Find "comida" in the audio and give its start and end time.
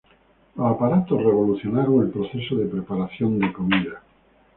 3.53-4.01